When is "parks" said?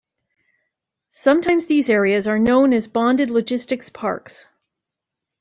3.89-4.47